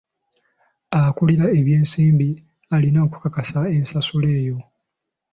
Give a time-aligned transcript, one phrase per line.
[0.99, 2.29] Akulira ebyensimbi
[2.75, 4.57] alina okukakasa ensasula eyo.